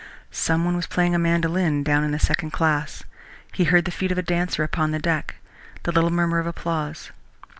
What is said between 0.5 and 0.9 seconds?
one was